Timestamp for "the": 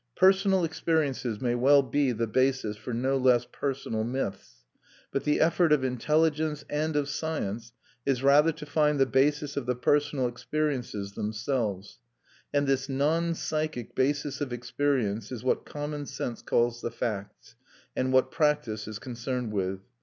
2.11-2.25, 5.25-5.39, 8.99-9.05, 9.67-9.75, 16.81-16.89